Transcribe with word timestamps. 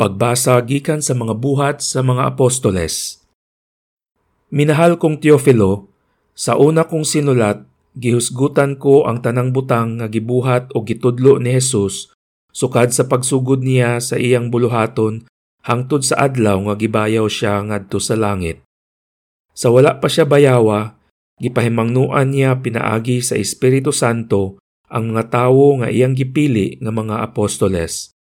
Pagbasa 0.00 0.56
gikan 0.64 1.04
sa 1.04 1.12
mga 1.12 1.36
buhat 1.36 1.84
sa 1.84 2.00
mga 2.00 2.32
apostoles. 2.32 3.20
Minahal 4.48 4.96
kong 4.96 5.20
Teofilo, 5.20 5.92
sa 6.32 6.56
una 6.56 6.88
kong 6.88 7.04
sinulat, 7.04 7.68
gihusgutan 8.00 8.80
ko 8.80 9.04
ang 9.04 9.20
tanang 9.20 9.52
butang 9.52 10.00
nga 10.00 10.08
gibuhat 10.08 10.72
o 10.72 10.88
gitudlo 10.88 11.36
ni 11.36 11.52
Jesus 11.52 12.16
sukad 12.48 12.96
sa 12.96 13.12
pagsugod 13.12 13.60
niya 13.60 14.00
sa 14.00 14.16
iyang 14.16 14.48
buluhaton 14.48 15.28
hangtod 15.68 16.00
sa 16.00 16.16
adlaw 16.32 16.56
nga 16.64 16.80
gibayaw 16.80 17.28
siya 17.28 17.60
ngadto 17.60 18.00
sa 18.00 18.16
langit. 18.16 18.64
Sa 19.52 19.68
wala 19.68 20.00
pa 20.00 20.08
siya 20.08 20.24
bayawa, 20.24 20.96
gipahimangnuan 21.44 22.32
niya 22.32 22.56
pinaagi 22.56 23.20
sa 23.20 23.36
Espiritu 23.36 23.92
Santo 23.92 24.56
ang 24.88 25.12
mga 25.12 25.28
tawo 25.28 25.84
nga 25.84 25.92
iyang 25.92 26.16
gipili 26.16 26.80
nga 26.80 26.88
mga 26.88 27.20
apostoles. 27.20 28.16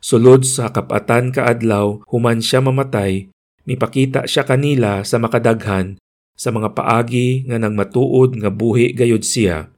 Sulod 0.00 0.48
sa 0.48 0.72
kapatan 0.72 1.28
kaadlaw, 1.28 2.00
human 2.08 2.40
siya 2.40 2.64
mamatay, 2.64 3.28
mipakita 3.68 4.24
siya 4.24 4.48
kanila 4.48 5.04
sa 5.04 5.20
makadaghan 5.20 6.00
sa 6.40 6.48
mga 6.48 6.72
paagi 6.72 7.44
nga 7.44 7.60
nang 7.60 7.76
matuod 7.76 8.32
nga 8.40 8.48
buhi 8.48 8.96
gayud 8.96 9.20
siya. 9.20 9.68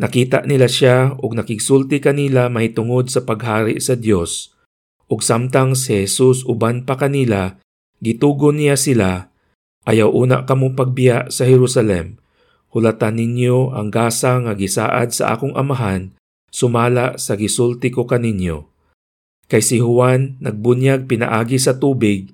Nakita 0.00 0.48
nila 0.48 0.64
siya 0.64 1.20
ug 1.20 1.36
nakigsulti 1.36 2.00
kanila 2.00 2.48
mahitungod 2.48 3.12
sa 3.12 3.20
paghari 3.28 3.76
sa 3.76 3.92
Dios. 3.92 4.56
Ug 5.12 5.20
samtang 5.20 5.76
si 5.76 6.00
Jesus 6.00 6.48
uban 6.48 6.88
pa 6.88 6.96
kanila, 6.96 7.60
gitugon 8.00 8.56
niya 8.56 8.80
sila, 8.80 9.28
ayaw 9.84 10.08
una 10.08 10.48
kamo 10.48 10.72
pagbiya 10.72 11.28
sa 11.28 11.44
Jerusalem. 11.44 12.16
Hulatan 12.72 13.20
ninyo 13.20 13.76
ang 13.76 13.92
gasa 13.92 14.40
nga 14.40 14.56
gisaad 14.56 15.12
sa 15.12 15.36
akong 15.36 15.52
amahan, 15.52 16.16
sumala 16.48 17.20
sa 17.20 17.36
gisulti 17.36 17.92
ko 17.92 18.08
kaninyo. 18.08 18.69
Kay 19.50 19.66
si 19.66 19.82
Juan 19.82 20.38
nagbunyag 20.38 21.10
pinaagi 21.10 21.58
sa 21.58 21.74
tubig, 21.74 22.30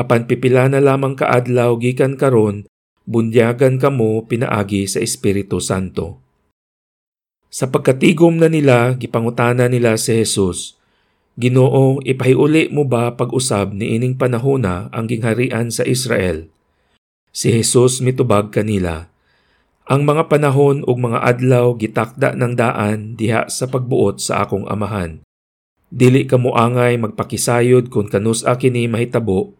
apan 0.00 0.24
pipila 0.24 0.64
na 0.72 0.80
lamang 0.80 1.12
kaadlaw 1.12 1.76
gikan 1.76 2.16
karon, 2.16 2.64
bunyagan 3.04 3.76
kamo 3.76 4.24
pinaagi 4.24 4.88
sa 4.88 4.96
Espiritu 5.04 5.60
Santo. 5.60 6.24
Sa 7.52 7.68
pagkatigom 7.68 8.40
na 8.40 8.48
nila, 8.48 8.96
gipangutana 8.96 9.68
nila 9.68 10.00
si 10.00 10.16
Jesus, 10.24 10.80
Ginoo, 11.36 12.00
ipahiuli 12.00 12.72
mo 12.72 12.88
ba 12.88 13.12
pag-usab 13.12 13.76
ni 13.76 14.00
ining 14.00 14.16
panahona 14.16 14.88
ang 14.88 15.04
gingharian 15.04 15.68
sa 15.68 15.84
Israel? 15.84 16.48
Si 17.28 17.52
Jesus 17.52 18.00
mitubag 18.00 18.48
kanila, 18.48 19.12
Ang 19.84 20.08
mga 20.08 20.32
panahon 20.32 20.80
ug 20.88 20.96
mga 20.96 21.20
adlaw 21.20 21.76
gitakda 21.76 22.32
ng 22.32 22.56
daan 22.56 23.20
diha 23.20 23.52
sa 23.52 23.68
pagbuot 23.68 24.16
sa 24.16 24.48
akong 24.48 24.64
amahan 24.64 25.20
Dili 25.94 26.26
ka 26.26 26.42
mo 26.42 26.58
angay 26.58 26.98
magpakisayod 26.98 27.86
kung 27.86 28.10
kanus 28.10 28.42
kini 28.58 28.90
mahitabo. 28.90 29.54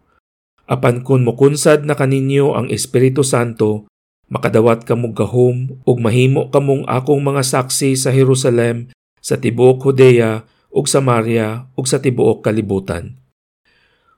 Apan 0.67 0.99
kun 0.99 1.23
mukunsad 1.23 1.87
na 1.87 1.95
kaninyo 1.95 2.59
ang 2.59 2.67
Espiritu 2.67 3.23
Santo, 3.23 3.87
makadawat 4.27 4.83
kamo 4.83 5.15
gahom 5.15 5.79
ug 5.87 5.97
mahimo 6.03 6.51
kamong 6.51 6.83
akong 6.91 7.23
mga 7.23 7.39
saksi 7.39 7.95
sa 7.95 8.11
Jerusalem, 8.11 8.91
sa 9.23 9.39
tibuok 9.39 9.87
Judea 9.87 10.43
ug 10.75 10.91
Samaria 10.91 11.71
ug 11.79 11.87
sa 11.87 12.03
tibuok 12.03 12.43
kalibutan. 12.43 13.15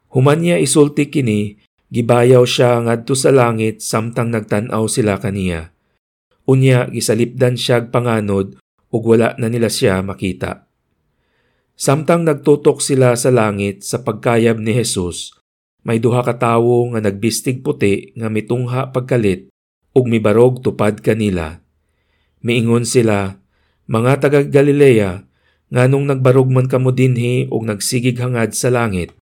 Human 0.10 0.42
niya 0.42 0.58
isulti 0.58 1.14
kini, 1.14 1.62
gibayaw 1.94 2.50
siya 2.50 2.82
ngadto 2.82 3.14
sa 3.14 3.30
langit 3.30 3.86
samtang 3.86 4.34
nagtan-aw 4.34 4.90
sila 4.90 5.22
kaniya. 5.22 5.70
Unya 6.50 6.90
gisalipdan 6.90 7.60
siya 7.60 7.86
panganod 7.94 8.58
ug 8.90 9.02
wala 9.06 9.38
na 9.38 9.52
nila 9.52 9.70
siya 9.70 10.02
makita. 10.02 10.67
Samtang 11.78 12.26
nagtutok 12.26 12.82
sila 12.82 13.14
sa 13.14 13.30
langit 13.30 13.86
sa 13.86 14.02
pagkayab 14.02 14.58
ni 14.58 14.74
Jesus, 14.74 15.38
may 15.86 16.02
duha 16.02 16.26
ka 16.26 16.34
tawo 16.34 16.90
nga 16.90 17.06
nagbistig 17.06 17.62
puti 17.62 18.18
nga 18.18 18.34
mitungha 18.34 18.90
pagkalit 18.90 19.54
ug 19.94 20.10
mibarog 20.10 20.66
tupad 20.66 20.98
kanila. 21.06 21.62
Miingon 22.42 22.82
sila, 22.82 23.38
mga 23.86 24.26
taga 24.26 24.42
Galilea, 24.42 25.30
nganong 25.70 26.18
nagbarog 26.18 26.50
man 26.50 26.66
kamo 26.66 26.90
dinhi 26.90 27.46
ug 27.54 27.62
nagsigig 27.70 28.18
hangad 28.18 28.58
sa 28.58 28.74
langit. 28.74 29.14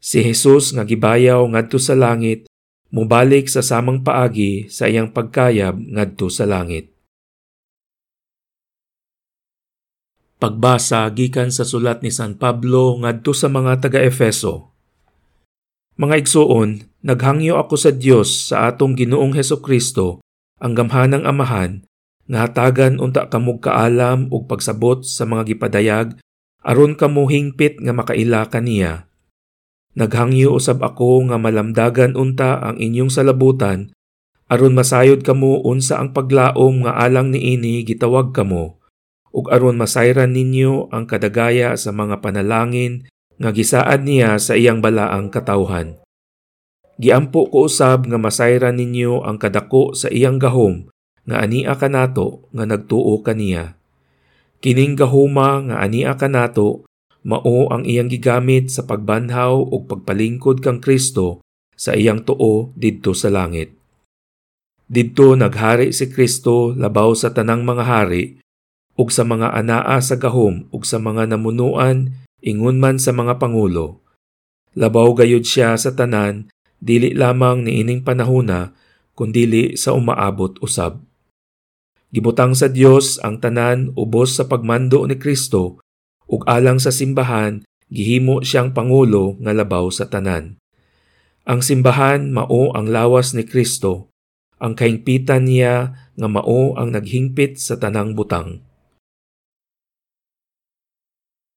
Si 0.00 0.24
Jesus 0.24 0.72
nga 0.72 0.88
gibayaw 0.88 1.44
ngadto 1.44 1.76
sa 1.76 1.92
langit, 1.92 2.48
mubalik 2.88 3.52
sa 3.52 3.60
samang 3.60 4.00
paagi 4.00 4.64
sa 4.72 4.88
iyang 4.88 5.12
pagkayab 5.12 5.76
ngadto 5.76 6.32
sa 6.32 6.48
langit. 6.48 6.91
Pagbasa 10.42 11.06
gikan 11.14 11.54
sa 11.54 11.62
sulat 11.62 12.02
ni 12.02 12.10
San 12.10 12.34
Pablo 12.34 12.98
ngadto 12.98 13.30
sa 13.30 13.46
mga 13.46 13.78
taga-Efeso. 13.78 14.74
Mga 15.94 16.18
igsuon, 16.18 16.90
naghangyo 16.98 17.62
ako 17.62 17.78
sa 17.78 17.94
Dios 17.94 18.50
sa 18.50 18.66
atong 18.66 18.98
Ginoong 18.98 19.38
Heso 19.38 19.62
Kristo, 19.62 20.18
ang 20.58 20.74
gamhanang 20.74 21.22
amahan, 21.22 21.86
nga 22.26 22.50
hatagan 22.50 22.98
unta 22.98 23.30
kamog 23.30 23.62
kaalam 23.62 24.26
ug 24.34 24.50
pagsabot 24.50 25.06
sa 25.06 25.22
mga 25.30 25.54
gipadayag 25.54 26.18
aron 26.66 26.98
kamo 26.98 27.30
hingpit 27.30 27.78
nga 27.78 27.94
makaila 27.94 28.50
kaniya. 28.50 29.06
Naghangyo 29.94 30.58
usab 30.58 30.82
ako 30.82 31.22
nga 31.30 31.38
malamdagan 31.38 32.18
unta 32.18 32.58
ang 32.58 32.82
inyong 32.82 33.14
salabutan 33.14 33.94
aron 34.50 34.74
masayod 34.74 35.22
kamo 35.22 35.62
unsa 35.62 36.02
ang 36.02 36.10
paglaom 36.10 36.82
nga 36.82 36.98
alang 36.98 37.30
niini 37.30 37.86
gitawag 37.86 38.34
kamo 38.34 38.81
ug 39.32 39.48
aron 39.48 39.80
masayran 39.80 40.36
ninyo 40.36 40.92
ang 40.92 41.08
kadagaya 41.08 41.74
sa 41.80 41.90
mga 41.90 42.20
panalangin 42.20 43.08
nga 43.40 43.50
gisaad 43.50 44.04
niya 44.04 44.36
sa 44.36 44.54
iyang 44.54 44.84
balaang 44.84 45.32
katawhan. 45.32 45.98
Giampo 47.00 47.48
ko 47.48 47.66
usab 47.66 48.06
nga 48.06 48.20
masayran 48.20 48.78
ninyo 48.78 49.24
ang 49.24 49.40
kadako 49.40 49.96
sa 49.96 50.12
iyang 50.12 50.36
gahom 50.36 50.86
nga 51.24 51.42
ania 51.42 51.74
kanato 51.74 52.46
nga 52.52 52.68
nagtuo 52.68 53.18
kaniya. 53.24 53.74
Kining 54.62 54.94
gahuma 54.94 55.58
nga 55.66 55.82
ania 55.82 56.14
kanato 56.14 56.86
mao 57.26 57.70
ang 57.70 57.82
iyang 57.88 58.10
gigamit 58.10 58.70
sa 58.70 58.86
pagbanhaw 58.86 59.58
ug 59.58 59.88
pagpalingkod 59.90 60.62
kang 60.62 60.78
Kristo 60.78 61.42
sa 61.74 61.96
iyang 61.96 62.22
tuo 62.22 62.70
didto 62.78 63.16
sa 63.16 63.32
langit. 63.32 63.74
Didto 64.86 65.32
naghari 65.38 65.90
si 65.90 66.12
Kristo 66.12 66.76
labaw 66.76 67.16
sa 67.16 67.32
tanang 67.32 67.64
mga 67.64 67.84
hari 67.88 68.41
ug 68.96 69.08
sa 69.08 69.24
mga 69.24 69.56
anaa 69.56 69.98
sa 70.04 70.20
gahom 70.20 70.68
ug 70.68 70.82
sa 70.84 71.00
mga 71.00 71.32
namunuan 71.32 72.12
ingon 72.44 72.76
man 72.76 73.00
sa 73.00 73.14
mga 73.14 73.40
pangulo. 73.40 74.04
Labaw 74.76 75.12
gayud 75.16 75.44
siya 75.44 75.76
sa 75.76 75.92
tanan 75.92 76.48
dili 76.82 77.12
lamang 77.14 77.64
ni 77.64 77.84
ining 77.84 78.02
panahona 78.02 78.74
kundili 79.12 79.76
sa 79.76 79.94
umaabot 79.94 80.58
usab. 80.64 81.00
Gibutang 82.12 82.52
sa 82.52 82.68
Dios 82.68 83.16
ang 83.24 83.40
tanan 83.40 83.96
ubos 83.96 84.36
sa 84.36 84.44
pagmando 84.44 85.04
ni 85.08 85.16
Kristo 85.16 85.80
ug 86.28 86.40
alang 86.44 86.76
sa 86.76 86.92
simbahan 86.92 87.64
gihimo 87.92 88.40
siyang 88.40 88.72
pangulo 88.72 89.36
nga 89.40 89.52
labaw 89.52 89.88
sa 89.92 90.08
tanan. 90.08 90.56
Ang 91.44 91.60
simbahan 91.60 92.32
mao 92.32 92.72
ang 92.72 92.88
lawas 92.88 93.34
ni 93.36 93.44
Kristo, 93.44 94.12
ang 94.62 94.78
kaingpitan 94.78 95.44
niya 95.50 95.92
nga 96.14 96.28
mao 96.30 96.78
ang 96.78 96.94
naghingpit 96.94 97.58
sa 97.58 97.76
tanang 97.76 98.14
butang. 98.14 98.62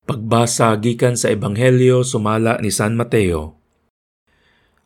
Pagbasa 0.06 0.70
gikan 0.78 1.18
sa 1.18 1.34
Ebanghelyo 1.34 2.06
sumala 2.06 2.62
ni 2.62 2.70
San 2.70 2.94
Mateo. 2.94 3.58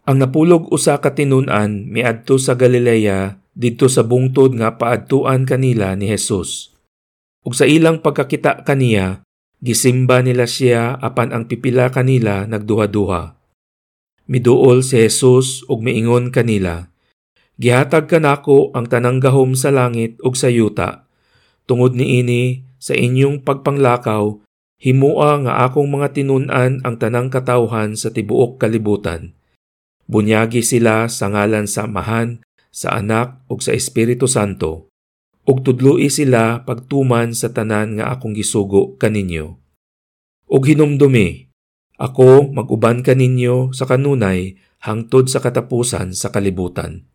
Ang 0.07 0.23
napulog 0.23 0.71
usa 0.71 0.95
ka 1.03 1.11
tinun-an 1.11 1.91
miadto 1.91 2.39
sa 2.39 2.55
Galilea 2.55 3.35
didto 3.51 3.91
sa 3.91 4.07
bungtod 4.07 4.55
nga 4.55 4.79
paadtuan 4.79 5.43
kanila 5.43 5.91
ni 5.99 6.07
Jesus. 6.07 6.71
Ug 7.43 7.51
sa 7.51 7.67
ilang 7.67 7.99
pagkakita 7.99 8.63
kaniya, 8.63 9.27
gisimba 9.59 10.23
nila 10.23 10.47
siya 10.47 10.95
apan 10.95 11.35
ang 11.35 11.51
pipila 11.51 11.91
kanila 11.91 12.47
nagduha-duha. 12.47 13.35
Miduol 14.31 14.87
si 14.87 15.03
Jesus 15.03 15.67
ug 15.67 15.83
miingon 15.83 16.31
kanila, 16.31 16.87
Gihatag 17.59 18.07
kanako 18.07 18.71
ang 18.71 18.87
tanang 18.87 19.19
gahom 19.19 19.51
sa 19.51 19.67
langit 19.67 20.15
ug 20.23 20.39
sa 20.39 20.47
yuta. 20.47 21.11
Tungod 21.67 21.91
niini 21.91 22.63
sa 22.79 22.95
inyong 22.95 23.43
pagpanglakaw 23.43 24.47
Himua 24.79 25.43
nga 25.43 25.67
akong 25.67 25.91
mga 25.91 26.15
tinunan 26.15 26.79
ang 26.87 26.95
tanang 26.95 27.27
katawhan 27.27 27.99
sa 27.99 28.15
tibuok 28.15 28.63
kalibutan. 28.63 29.35
Bunyagi 30.07 30.63
sila 30.63 31.11
sa 31.11 31.27
ngalan 31.27 31.67
sa 31.67 31.83
Amahan, 31.83 32.39
sa 32.71 32.95
Anak 32.95 33.43
ug 33.51 33.59
sa 33.59 33.75
Espiritu 33.75 34.23
Santo. 34.23 34.87
Ug 35.43 35.67
tudloi 35.67 36.07
sila 36.07 36.63
pagtuman 36.63 37.35
sa 37.35 37.51
tanan 37.51 37.99
nga 37.99 38.15
akong 38.15 38.31
gisugo 38.31 38.95
kaninyo. 38.95 39.59
Ug 40.47 40.63
hinumdumi, 40.63 41.51
ako 41.99 42.55
maguban 42.55 43.03
kaninyo 43.03 43.75
sa 43.75 43.83
kanunay 43.83 44.55
hangtod 44.79 45.27
sa 45.27 45.43
katapusan 45.43 46.15
sa 46.15 46.31
kalibutan. 46.31 47.08